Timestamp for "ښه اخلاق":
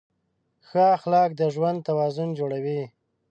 0.67-1.29